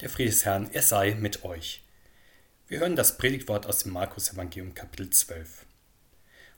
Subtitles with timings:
[0.00, 1.82] Der Friede des Herrn, er sei mit euch.
[2.68, 5.66] Wir hören das Predigtwort aus dem Markus Evangelium Kapitel 12.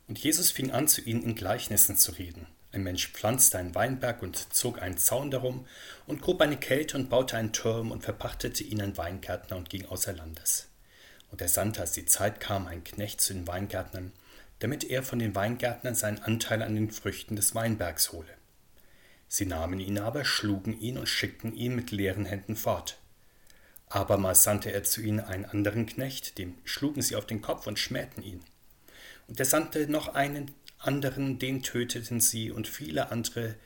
[0.09, 2.49] Und Jesus fing an, zu ihnen in Gleichnissen zu reden.
[2.71, 5.67] Ein Mensch pflanzte einen Weinberg und zog einen Zaun darum
[6.07, 9.87] und grub eine Kälte und baute einen Turm und verpachtete ihn an Weingärtner und ging
[9.87, 10.69] außer Landes.
[11.31, 14.13] Und er sandte, als die Zeit kam, einen Knecht zu den Weingärtnern,
[14.59, 18.29] damit er von den Weingärtnern seinen Anteil an den Früchten des Weinbergs hole.
[19.29, 23.00] Sie nahmen ihn aber, schlugen ihn und schickten ihn mit leeren Händen fort.
[23.91, 27.79] Abermals sandte er zu ihnen einen anderen Knecht, dem schlugen sie auf den Kopf und
[27.79, 28.41] schmähten ihn.
[29.27, 33.57] Und er sandte noch einen anderen, den töteten sie, und viele andere,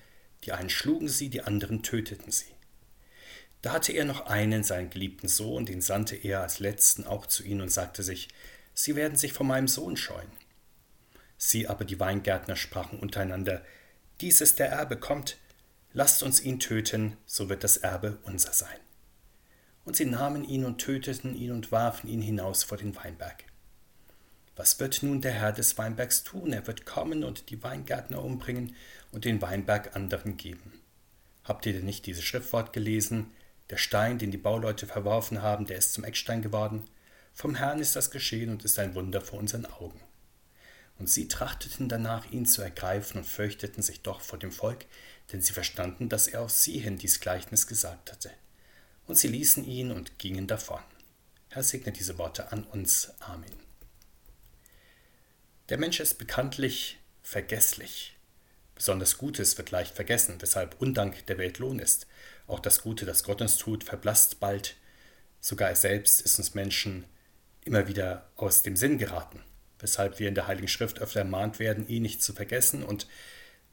[0.45, 2.55] die einen schlugen sie, die anderen töteten sie.
[3.61, 7.45] Da hatte er noch einen, seinen geliebten Sohn, den sandte er als letzten auch zu
[7.45, 8.29] ihnen und sagte sich,
[8.73, 10.33] Sie werden sich vor meinem Sohn scheuen.
[11.37, 13.63] Sie aber, die Weingärtner, sprachen untereinander,
[14.21, 15.37] Dies ist der Erbe, kommt,
[15.93, 18.84] lasst uns ihn töten, so wird das Erbe unser sein.
[19.85, 23.45] Und sie nahmen ihn und töteten ihn und warfen ihn hinaus vor den Weinberg.
[24.57, 26.53] Was wird nun der Herr des Weinbergs tun?
[26.53, 28.77] Er wird kommen und die Weingärtner umbringen
[29.11, 30.81] und den Weinberg anderen geben.
[31.43, 33.33] Habt ihr denn nicht dieses Schriftwort gelesen?
[33.71, 36.85] Der Stein, den die Bauleute verworfen haben, der ist zum Eckstein geworden.
[37.35, 40.01] Vom Herrn ist das geschehen und ist ein Wunder vor unseren Augen.
[40.99, 44.87] Und sie trachteten danach, ihn zu ergreifen und fürchteten sich doch vor dem Volk,
[45.33, 48.31] denn sie verstanden, dass er auf sie hin dies Gleichnis gesagt hatte
[49.07, 50.81] und sie ließen ihn und gingen davon.
[51.51, 53.13] Herr segne diese Worte an uns.
[53.21, 53.53] Amen.
[55.69, 58.17] Der Mensch ist bekanntlich vergesslich.
[58.75, 62.07] Besonders Gutes wird leicht vergessen, weshalb Undank der Welt Lohn ist.
[62.47, 64.77] Auch das Gute, das Gott uns tut, verblasst bald.
[65.41, 67.05] Sogar er selbst ist uns Menschen
[67.65, 69.41] immer wieder aus dem Sinn geraten,
[69.79, 73.07] weshalb wir in der Heiligen Schrift öfter ermahnt werden, ihn nicht zu vergessen und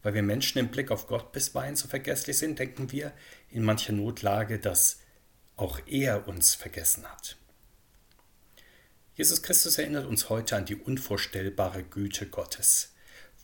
[0.04, 3.12] weil wir Menschen im Blick auf Gott bisweilen so vergesslich sind, denken wir
[3.50, 5.01] in mancher Notlage, dass
[5.62, 7.38] auch er uns vergessen hat.
[9.14, 12.94] Jesus Christus erinnert uns heute an die unvorstellbare Güte Gottes.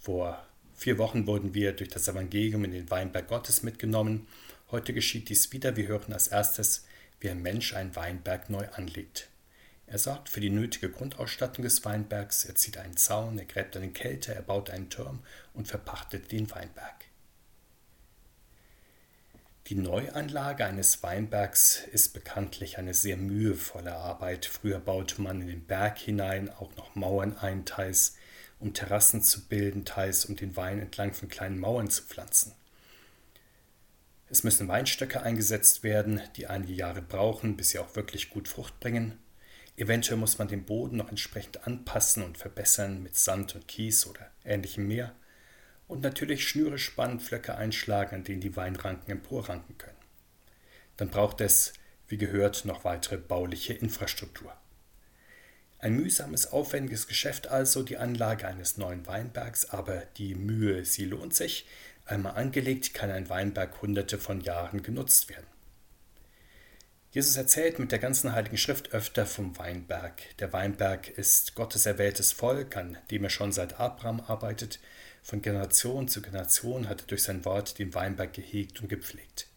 [0.02, 4.28] Vor vier Wochen wurden wir durch das Evangelium in den Weinberg Gottes mitgenommen.
[4.72, 5.76] Heute geschieht dies wieder.
[5.76, 6.86] Wir hören als erstes,
[7.20, 9.30] wie ein Mensch einen Weinberg neu anlegt.
[9.86, 13.92] Er sorgt für die nötige Grundausstattung des Weinbergs, er zieht einen Zaun, er gräbt eine
[13.92, 15.20] Kälte, er baut einen Turm
[15.54, 17.07] und verpachtet den Weinberg.
[19.68, 24.46] Die Neuanlage eines Weinbergs ist bekanntlich eine sehr mühevolle Arbeit.
[24.46, 28.16] Früher baute man in den Berg hinein auch noch Mauern ein, teils
[28.60, 32.54] um Terrassen zu bilden, teils um den Wein entlang von kleinen Mauern zu pflanzen.
[34.30, 38.80] Es müssen Weinstöcke eingesetzt werden, die einige Jahre brauchen, bis sie auch wirklich gut Frucht
[38.80, 39.20] bringen.
[39.76, 44.32] Eventuell muss man den Boden noch entsprechend anpassen und verbessern mit Sand und Kies oder
[44.46, 45.14] ähnlichem mehr
[45.88, 49.98] und natürlich Schnüre spannen, Flöcke einschlagen, an denen die Weinranken emporranken können.
[50.98, 51.74] Dann braucht es,
[52.08, 54.54] wie gehört, noch weitere bauliche Infrastruktur.
[55.80, 61.36] Ein mühsames, aufwendiges Geschäft also, die Anlage eines neuen Weinbergs, aber die Mühe, sie lohnt
[61.36, 61.68] sich.
[62.06, 65.46] Einmal angelegt, kann ein Weinberg hunderte von Jahren genutzt werden.
[67.12, 70.22] Jesus erzählt mit der ganzen Heiligen Schrift öfter vom Weinberg.
[70.40, 74.80] Der Weinberg ist Gottes erwähltes Volk, an dem er schon seit Abraham arbeitet.
[75.28, 79.48] Von Generation zu Generation hat er durch sein Wort den Weinberg gehegt und gepflegt.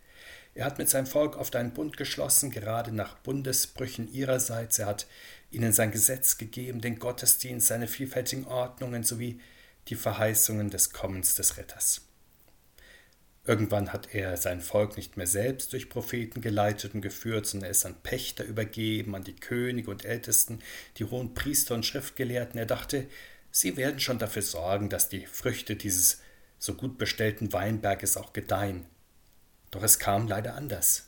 [0.52, 4.80] Er hat mit seinem Volk oft einen Bund geschlossen, gerade nach Bundesbrüchen ihrerseits.
[4.80, 5.06] Er hat
[5.52, 9.40] ihnen sein Gesetz gegeben, den Gottesdienst, seine vielfältigen Ordnungen sowie
[9.86, 12.00] die Verheißungen des Kommens des Retters.
[13.44, 17.70] Irgendwann hat er sein Volk nicht mehr selbst durch Propheten geleitet und geführt, sondern er
[17.70, 20.58] ist an Pächter übergeben, an die Könige und Ältesten,
[20.96, 22.58] die hohen Priester und Schriftgelehrten.
[22.58, 23.06] Er dachte,
[23.50, 26.20] Sie werden schon dafür sorgen, dass die Früchte dieses
[26.58, 28.86] so gut bestellten Weinberges auch gedeihen.
[29.70, 31.06] Doch es kam leider anders.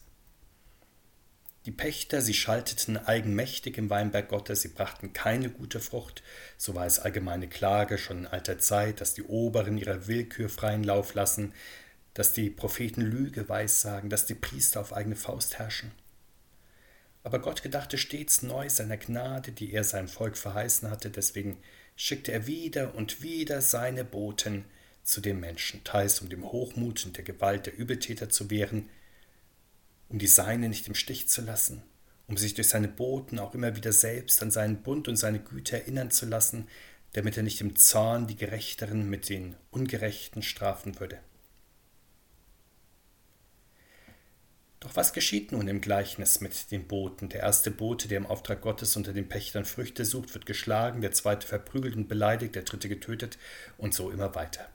[1.64, 6.24] Die Pächter, sie schalteten eigenmächtig im Weinberg Gottes, sie brachten keine gute Frucht,
[6.56, 10.82] so war es allgemeine Klage schon in alter Zeit, dass die Oberen ihrer Willkür freien
[10.82, 11.54] Lauf lassen,
[12.14, 15.92] dass die Propheten Lüge weissagen, dass die Priester auf eigene Faust herrschen.
[17.22, 21.58] Aber Gott gedachte stets neu seiner Gnade, die er seinem Volk verheißen hatte, deswegen
[21.96, 24.64] schickte er wieder und wieder seine Boten
[25.02, 28.88] zu den Menschen, teils um dem Hochmut und der Gewalt der Übeltäter zu wehren,
[30.08, 31.82] um die Seine nicht im Stich zu lassen,
[32.28, 35.80] um sich durch seine Boten auch immer wieder selbst an seinen Bund und seine Güte
[35.80, 36.68] erinnern zu lassen,
[37.12, 41.18] damit er nicht im Zorn die Gerechteren mit den Ungerechten strafen würde.
[44.82, 47.28] Doch was geschieht nun im Gleichnis mit den Boten?
[47.28, 51.12] Der erste Bote, der im Auftrag Gottes unter den Pächtern Früchte sucht, wird geschlagen, der
[51.12, 53.38] zweite verprügelt und beleidigt, der dritte getötet
[53.78, 54.68] und so immer weiter.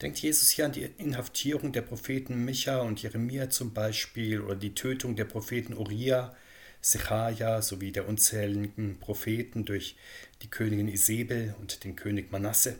[0.00, 4.74] Denkt Jesus hier an die Inhaftierung der Propheten Micha und Jeremia zum Beispiel oder die
[4.74, 6.34] Tötung der Propheten Uriah,
[6.80, 9.96] Sechaja sowie der unzähligen Propheten durch
[10.40, 12.76] die Königin Isabel und den König Manasse?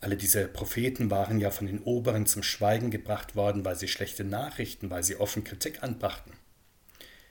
[0.00, 4.24] Alle diese Propheten waren ja von den Oberen zum Schweigen gebracht worden, weil sie schlechte
[4.24, 6.32] Nachrichten, weil sie offen Kritik anbrachten.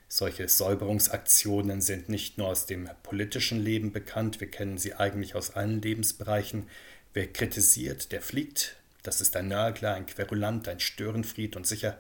[0.10, 5.52] Solche Säuberungsaktionen sind nicht nur aus dem politischen Leben bekannt, wir kennen sie eigentlich aus
[5.52, 6.70] allen Lebensbereichen.
[7.14, 8.78] Wer kritisiert, der fliegt.
[9.04, 11.98] Das ist ein Nörgler, ein Querulant, ein Störenfried und sicher,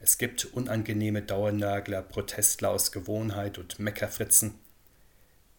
[0.00, 4.54] es gibt unangenehme Dauernörgler, Protestler aus Gewohnheit und Meckerfritzen.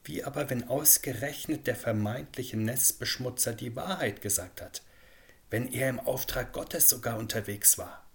[0.10, 4.82] Wie aber, wenn ausgerechnet der vermeintliche Nestbeschmutzer die Wahrheit gesagt hat,
[5.52, 8.10] wenn er im Auftrag Gottes sogar unterwegs war?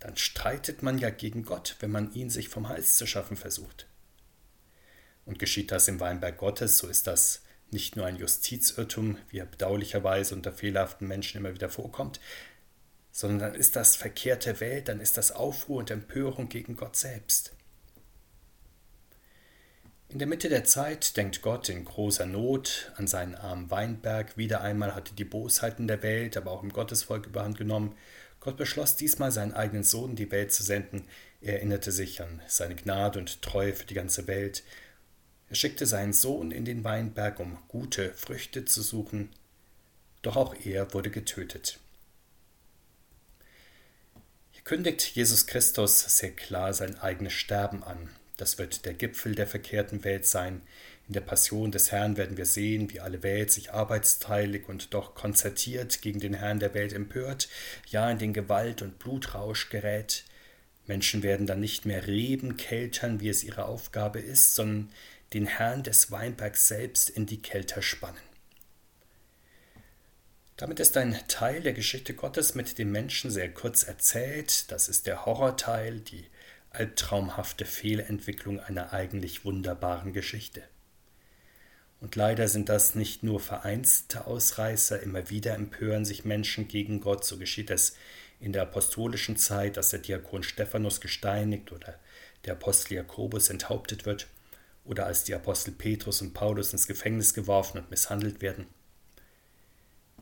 [0.00, 3.86] Dann streitet man ja gegen Gott, wenn man ihn sich vom Hals zu schaffen versucht.
[5.26, 9.44] Und geschieht das im Weinberg Gottes, so ist das nicht nur ein Justizirrtum, wie er
[9.44, 12.20] bedauerlicherweise unter fehlerhaften Menschen immer wieder vorkommt,
[13.12, 17.52] sondern dann ist das verkehrte Welt, dann ist das Aufruhr und Empörung gegen Gott selbst.
[20.10, 24.38] In der Mitte der Zeit denkt Gott in großer Not an seinen armen Weinberg.
[24.38, 27.94] Wieder einmal hatte die Bosheiten der Welt, aber auch im Gottesvolk überhand genommen.
[28.40, 31.04] Gott beschloss diesmal seinen eigenen Sohn in die Welt zu senden.
[31.42, 34.62] Er erinnerte sich an seine Gnade und Treue für die ganze Welt.
[35.50, 39.28] Er schickte seinen Sohn in den Weinberg, um gute Früchte zu suchen.
[40.22, 41.80] Doch auch er wurde getötet.
[44.52, 48.08] Hier kündigt Jesus Christus sehr klar sein eigenes Sterben an.
[48.38, 50.62] Das wird der Gipfel der verkehrten Welt sein.
[51.08, 55.14] In der Passion des Herrn werden wir sehen, wie alle Welt sich arbeitsteilig und doch
[55.14, 57.48] konzertiert gegen den Herrn der Welt empört,
[57.88, 60.24] ja in den Gewalt und Blutrausch gerät.
[60.86, 64.92] Menschen werden dann nicht mehr Reben keltern, wie es ihre Aufgabe ist, sondern
[65.34, 68.20] den Herrn des Weinbergs selbst in die Kelter spannen.
[70.56, 74.70] Damit ist ein Teil der Geschichte Gottes mit dem Menschen sehr kurz erzählt.
[74.70, 76.26] Das ist der Horrorteil, die
[76.78, 80.62] albtraumhafte Fehlentwicklung einer eigentlich wunderbaren Geschichte.
[82.00, 87.24] Und leider sind das nicht nur vereinzelte Ausreißer, immer wieder empören sich Menschen gegen Gott,
[87.24, 87.96] so geschieht es
[88.38, 91.98] in der apostolischen Zeit, dass der Diakon Stephanus gesteinigt oder
[92.44, 94.28] der Apostel Jakobus enthauptet wird
[94.84, 98.66] oder als die Apostel Petrus und Paulus ins Gefängnis geworfen und misshandelt werden.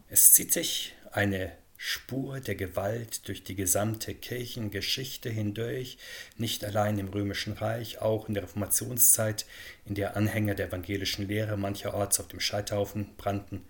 [0.09, 5.99] Es zieht sich eine Spur der Gewalt durch die gesamte Kirchengeschichte hindurch,
[6.37, 9.47] nicht allein im römischen Reich, auch in der Reformationszeit,
[9.85, 13.65] in der Anhänger der evangelischen Lehre mancherorts auf dem Scheiterhaufen brannten,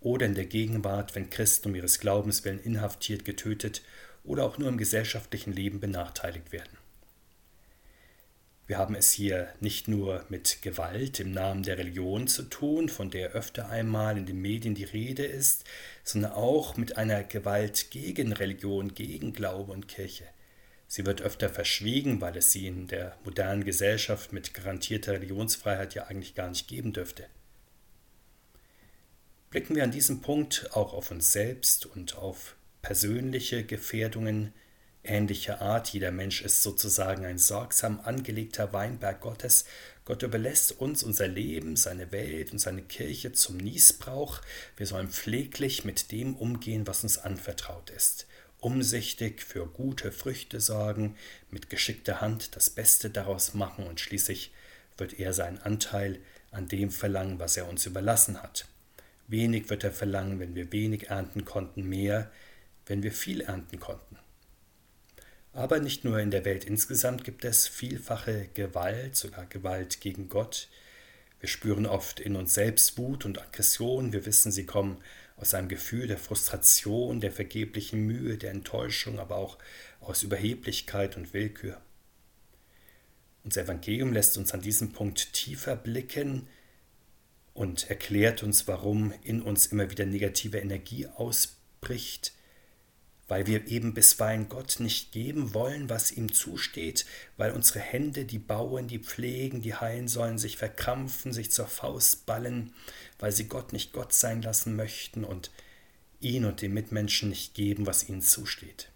[0.00, 3.82] oder in der Gegenwart, wenn Christen um ihres Glaubens willen inhaftiert, getötet
[4.24, 6.78] oder auch nur im gesellschaftlichen Leben benachteiligt werden.
[8.68, 13.10] Wir haben es hier nicht nur mit Gewalt im Namen der Religion zu tun, von
[13.10, 15.64] der öfter einmal in den Medien die Rede ist,
[16.04, 20.24] sondern auch mit einer Gewalt gegen Religion, gegen Glaube und Kirche.
[20.86, 26.04] Sie wird öfter verschwiegen, weil es sie in der modernen Gesellschaft mit garantierter Religionsfreiheit ja
[26.04, 27.24] eigentlich gar nicht geben dürfte.
[29.48, 34.52] Blicken wir an diesem Punkt auch auf uns selbst und auf persönliche Gefährdungen,
[35.08, 35.88] ähnlicher Art.
[35.88, 39.64] Jeder Mensch ist sozusagen ein sorgsam angelegter Weinberg Gottes.
[40.04, 44.40] Gott überlässt uns unser Leben, seine Welt und seine Kirche zum Niesbrauch.
[44.76, 48.26] Wir sollen pfleglich mit dem umgehen, was uns anvertraut ist.
[48.60, 51.16] Umsichtig für gute Früchte sorgen,
[51.50, 54.52] mit geschickter Hand das Beste daraus machen und schließlich
[54.96, 58.66] wird er seinen Anteil an dem verlangen, was er uns überlassen hat.
[59.26, 62.30] Wenig wird er verlangen, wenn wir wenig ernten konnten, mehr,
[62.86, 64.18] wenn wir viel ernten konnten.
[65.52, 70.68] Aber nicht nur in der Welt insgesamt gibt es vielfache Gewalt, sogar Gewalt gegen Gott.
[71.40, 74.12] Wir spüren oft in uns selbst Wut und Aggression.
[74.12, 74.98] Wir wissen, sie kommen
[75.36, 79.58] aus einem Gefühl der Frustration, der vergeblichen Mühe, der Enttäuschung, aber auch
[80.00, 81.80] aus Überheblichkeit und Willkür.
[83.44, 86.48] Unser Evangelium lässt uns an diesem Punkt tiefer blicken
[87.54, 92.32] und erklärt uns, warum in uns immer wieder negative Energie ausbricht,
[93.28, 97.06] weil wir eben bisweilen Gott nicht geben wollen, was ihm zusteht,
[97.36, 102.26] weil unsere Hände, die bauen, die pflegen, die heilen sollen, sich verkrampfen, sich zur Faust
[102.26, 102.72] ballen,
[103.18, 105.50] weil sie Gott nicht Gott sein lassen möchten und
[106.20, 108.90] ihn und den Mitmenschen nicht geben, was ihnen zusteht.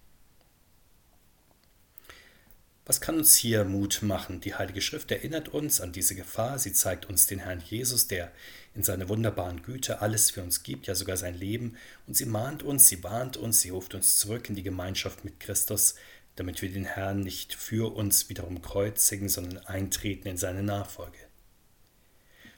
[2.84, 4.40] Was kann uns hier Mut machen?
[4.40, 6.58] Die Heilige Schrift erinnert uns an diese Gefahr.
[6.58, 8.32] Sie zeigt uns den Herrn Jesus, der
[8.74, 11.76] in seiner wunderbaren Güte alles für uns gibt, ja sogar sein Leben.
[12.08, 15.38] Und sie mahnt uns, sie warnt uns, sie ruft uns zurück in die Gemeinschaft mit
[15.38, 15.94] Christus,
[16.34, 21.18] damit wir den Herrn nicht für uns wiederum kreuzigen, sondern eintreten in seine Nachfolge.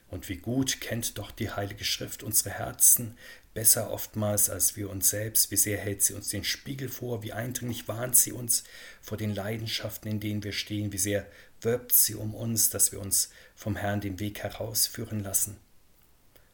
[0.07, 3.15] Und wie gut kennt doch die Heilige Schrift unsere Herzen,
[3.55, 5.49] besser oftmals als wir uns selbst.
[5.49, 8.65] Wie sehr hält sie uns den Spiegel vor, wie eindringlich warnt sie uns
[9.01, 11.25] vor den Leidenschaften, in denen wir stehen, wie sehr
[11.61, 15.57] wirbt sie um uns, dass wir uns vom Herrn den Weg herausführen lassen.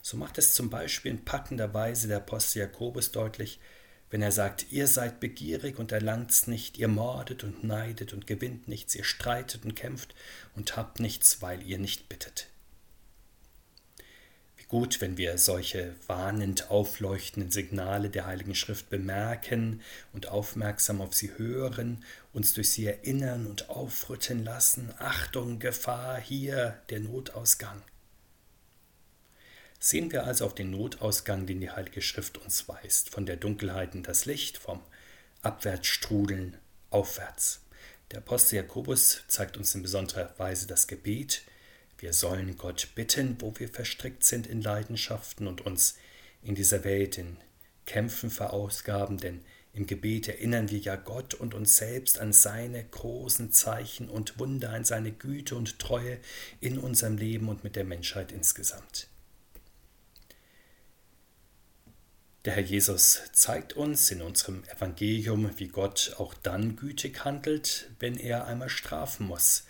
[0.01, 3.60] So macht es zum Beispiel in packender Weise der Apostel Jakobus deutlich,
[4.12, 8.67] wenn er sagt, ihr seid begierig und erlangt's nicht, ihr mordet und neidet und gewinnt
[8.67, 10.13] nichts, ihr streitet und kämpft
[10.55, 12.50] und habt nichts, weil ihr nicht bittet.
[14.72, 19.82] Gut, wenn wir solche warnend aufleuchtenden Signale der Heiligen Schrift bemerken
[20.13, 24.94] und aufmerksam auf sie hören, uns durch sie erinnern und aufrütteln lassen.
[24.98, 27.82] Achtung, Gefahr, hier der Notausgang.
[29.78, 33.94] Sehen wir also auf den Notausgang, den die Heilige Schrift uns weist, von der Dunkelheit
[33.94, 34.80] in das Licht, vom
[35.42, 36.56] Abwärtsstrudeln
[36.92, 37.60] aufwärts.
[38.12, 41.42] Der Apostel Jakobus zeigt uns in besonderer Weise das Gebet.
[42.01, 46.00] Wir sollen Gott bitten, wo wir verstrickt sind in Leidenschaften und uns
[46.41, 47.38] in dieser Welt in
[47.86, 49.41] Kämpfen verausgaben, denn
[49.74, 54.72] im Gebet erinnern wir ja Gott und uns selbst an seine großen Zeichen und Wunder,
[54.72, 56.17] an seine Güte und Treue
[56.60, 59.08] in unserem Leben und mit der Menschheit insgesamt.
[62.46, 68.17] Der Herr Jesus zeigt uns in unserem Evangelium, wie Gott auch dann gütig handelt, wenn
[68.17, 69.65] er einmal strafen muss.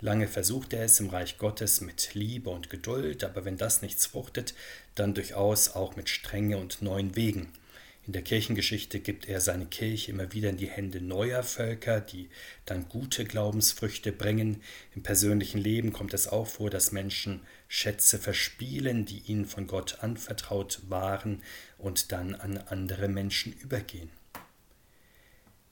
[0.00, 4.06] Lange versucht er es im Reich Gottes mit Liebe und Geduld, aber wenn das nichts
[4.06, 4.54] fruchtet,
[4.94, 7.52] dann durchaus auch mit Strenge und neuen Wegen.
[8.06, 12.30] In der Kirchengeschichte gibt er seine Kirche immer wieder in die Hände neuer Völker, die
[12.64, 14.62] dann gute Glaubensfrüchte bringen.
[14.94, 19.98] Im persönlichen Leben kommt es auch vor, dass Menschen Schätze verspielen, die ihnen von Gott
[20.00, 21.42] anvertraut waren
[21.76, 24.10] und dann an andere Menschen übergehen.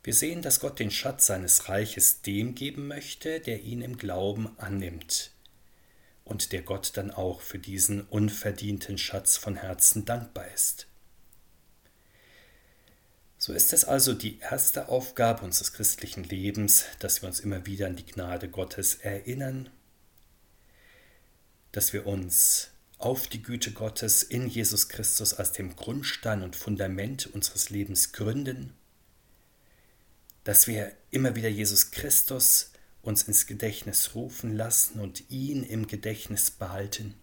[0.06, 4.56] Wir sehen, dass Gott den Schatz seines Reiches dem geben möchte, der ihn im Glauben
[4.56, 5.32] annimmt
[6.22, 10.86] und der Gott dann auch für diesen unverdienten Schatz von Herzen dankbar ist.
[13.36, 17.88] So ist es also die erste Aufgabe unseres christlichen Lebens, dass wir uns immer wieder
[17.88, 19.70] an die Gnade Gottes erinnern,
[21.72, 27.26] dass wir uns auf die Güte Gottes in Jesus Christus als dem Grundstein und Fundament
[27.26, 28.72] unseres Lebens gründen,
[30.46, 32.72] dass wir immer wieder Jesus Christus
[33.02, 37.14] uns ins Gedächtnis rufen lassen und ihn im Gedächtnis behalten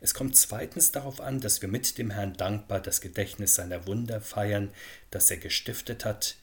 [0.00, 4.20] es kommt zweitens darauf an, dass wir mit dem Herrn dankbar das Gedächtnis seiner Wunder
[4.20, 4.70] feiern,
[5.10, 6.36] das er gestiftet hat,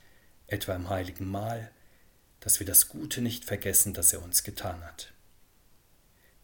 [0.47, 1.69] etwa im heiligen Mahl,
[2.39, 5.11] dass wir das Gute nicht vergessen, das er uns getan hat.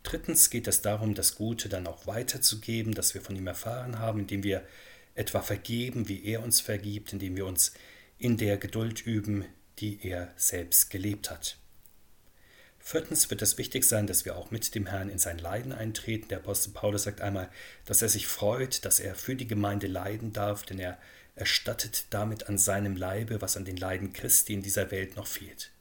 [0.04, 4.20] Drittens geht es darum, das Gute dann auch weiterzugeben, das wir von ihm erfahren haben,
[4.20, 4.68] indem wir
[5.16, 7.72] etwa vergeben, wie er uns vergibt, indem wir uns
[8.18, 9.46] in der Geduld üben,
[9.80, 11.58] die er selbst gelebt hat.
[12.80, 16.28] Viertens wird es wichtig sein, dass wir auch mit dem Herrn in sein Leiden eintreten.
[16.28, 17.50] Der Apostel Paulus sagt einmal,
[17.86, 21.00] dass er sich freut, dass er für die Gemeinde leiden darf, denn er
[21.36, 25.72] erstattet damit an seinem Leibe, was an den Leiden Christi in dieser Welt noch fehlt.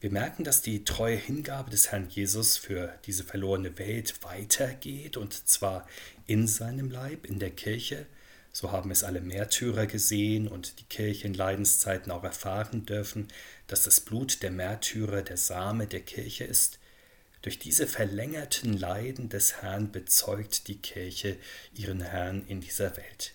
[0.00, 5.46] Wir merken, dass die treue Hingabe des Herrn Jesus für diese verlorene Welt weitergeht, und
[5.46, 5.86] zwar
[6.26, 8.06] in seinem Leib, in der Kirche,
[8.52, 13.28] so haben es alle Märtyrer gesehen und die Kirche in Leidenszeiten auch erfahren dürfen,
[13.68, 16.78] dass das Blut der Märtyrer der Same der Kirche ist.
[17.42, 21.36] Durch diese verlängerten Leiden des Herrn bezeugt die Kirche
[21.74, 23.34] ihren Herrn in dieser Welt.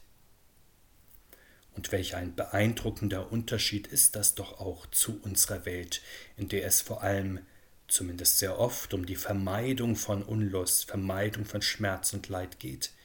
[1.74, 6.02] Und welch ein beeindruckender Unterschied ist das doch auch zu unserer Welt,
[6.38, 7.40] in der es vor allem,
[7.88, 12.92] zumindest sehr oft, um die Vermeidung von Unlust, Vermeidung von Schmerz und Leid geht–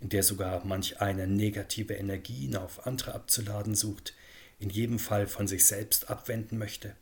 [0.00, 4.14] in der sogar manch einer negative Energien auf andere abzuladen sucht,
[4.58, 6.94] in jedem Fall von sich selbst abwenden möchte.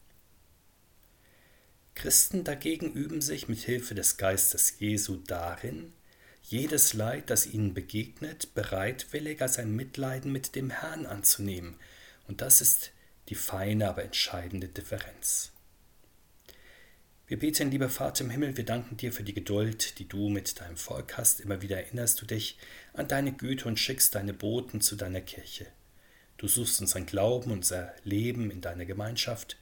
[1.94, 5.92] Christen dagegen üben sich mit Hilfe des Geistes Jesu darin,
[6.42, 11.76] jedes Leid, das ihnen begegnet, bereitwillig als ein Mitleiden mit dem Herrn anzunehmen,
[12.26, 12.92] und das ist
[13.28, 15.52] die feine, aber entscheidende Differenz.
[17.28, 20.58] Wir beten, lieber Vater im Himmel, wir danken dir für die Geduld, die du mit
[20.60, 21.40] deinem Volk hast.
[21.40, 22.56] Immer wieder erinnerst du dich
[22.94, 25.66] an deine Güte und schickst deine Boten zu deiner Kirche.
[26.38, 29.58] Du suchst unseren Glauben, unser Leben in deiner Gemeinschaft.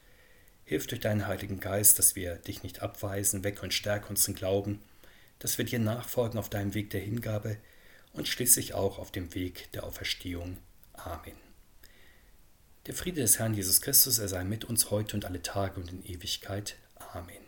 [0.63, 4.81] Hilf durch deinen Heiligen Geist, dass wir dich nicht abweisen, weg und stärke unseren Glauben,
[5.39, 7.57] dass wir dir nachfolgen auf deinem Weg der Hingabe
[8.13, 10.57] und schließlich auch auf dem Weg der Auferstehung.
[10.93, 11.35] Amen.
[12.85, 15.91] Der Friede des Herrn Jesus Christus, er sei mit uns heute und alle Tage und
[15.91, 16.77] in Ewigkeit.
[16.95, 17.46] Amen.